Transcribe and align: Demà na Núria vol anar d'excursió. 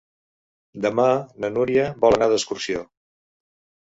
Demà 0.85 1.05
na 1.45 1.53
Núria 1.57 1.85
vol 2.07 2.17
anar 2.19 2.31
d'excursió. 2.33 2.83